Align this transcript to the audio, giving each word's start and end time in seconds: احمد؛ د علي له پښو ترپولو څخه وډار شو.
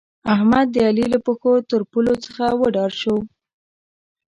احمد؛ 0.33 0.67
د 0.73 0.75
علي 0.87 1.05
له 1.13 1.19
پښو 1.25 1.51
ترپولو 1.69 2.13
څخه 2.25 2.45
وډار 2.61 2.91
شو. 3.01 3.15